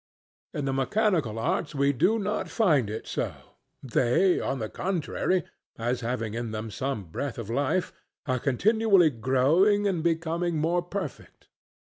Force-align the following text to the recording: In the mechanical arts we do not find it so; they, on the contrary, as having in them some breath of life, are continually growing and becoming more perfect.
In 0.55 0.65
the 0.65 0.73
mechanical 0.73 1.37
arts 1.37 1.75
we 1.75 1.93
do 1.93 2.17
not 2.17 2.49
find 2.49 2.89
it 2.89 3.05
so; 3.05 3.35
they, 3.83 4.39
on 4.39 4.57
the 4.57 4.67
contrary, 4.67 5.43
as 5.77 6.01
having 6.01 6.33
in 6.33 6.49
them 6.49 6.71
some 6.71 7.03
breath 7.03 7.37
of 7.37 7.51
life, 7.51 7.93
are 8.25 8.39
continually 8.39 9.11
growing 9.11 9.85
and 9.85 10.01
becoming 10.03 10.57
more 10.57 10.81
perfect. 10.81 11.49